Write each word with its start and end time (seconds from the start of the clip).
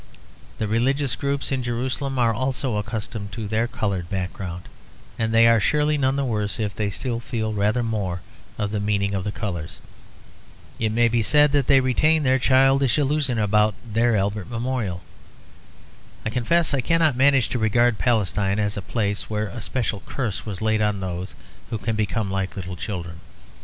The 0.57 0.67
religious 0.67 1.15
groups 1.15 1.51
in 1.51 1.61
Jerusalem 1.61 2.17
are 2.17 2.33
also 2.33 2.77
accustomed 2.77 3.31
to 3.33 3.47
their 3.47 3.67
coloured 3.67 4.09
background; 4.09 4.63
and 5.19 5.31
they 5.31 5.45
are 5.47 5.59
surely 5.59 5.95
none 5.95 6.15
the 6.15 6.25
worse 6.25 6.59
if 6.59 6.73
they 6.73 6.89
still 6.89 7.19
feel 7.19 7.53
rather 7.53 7.83
more 7.83 8.21
of 8.57 8.71
the 8.71 8.79
meaning 8.79 9.13
of 9.13 9.23
the 9.23 9.31
colours. 9.31 9.77
It 10.79 10.91
may 10.91 11.07
be 11.07 11.21
said 11.21 11.51
that 11.51 11.67
they 11.67 11.81
retain 11.81 12.23
their 12.23 12.39
childish 12.39 12.97
illusion 12.97 13.37
about 13.37 13.75
their 13.85 14.15
Albert 14.15 14.49
Memorial. 14.49 15.03
I 16.25 16.31
confess 16.31 16.73
I 16.73 16.81
cannot 16.81 17.15
manage 17.15 17.47
to 17.49 17.59
regard 17.59 17.99
Palestine 17.99 18.57
as 18.57 18.75
a 18.75 18.81
place 18.81 19.29
where 19.29 19.49
a 19.49 19.61
special 19.61 20.01
curse 20.07 20.47
was 20.47 20.63
laid 20.63 20.81
on 20.81 20.99
those 20.99 21.35
who 21.69 21.77
can 21.77 21.95
become 21.95 22.31
like 22.31 22.55
little 22.55 22.75
children. 22.75 23.19